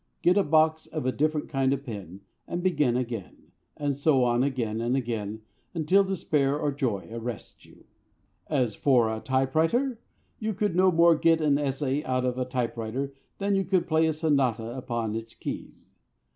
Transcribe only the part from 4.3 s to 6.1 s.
again and again until